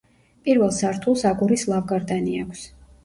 პირველ 0.47 0.71
სართულს 0.77 1.25
აგურის 1.33 1.67
ლავგარდანი 1.75 2.35
აქვს. 2.47 2.65